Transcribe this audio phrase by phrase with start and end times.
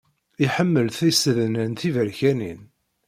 [0.45, 2.61] Iḥemmel tisednan tiberkanin.